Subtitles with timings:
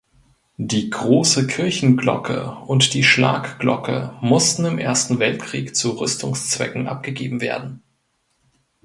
[0.57, 7.83] Die große Kirchenglocke und die Schlagglocke mussten im Ersten Weltkrieg zu Rüstungszwecken abgegeben werden.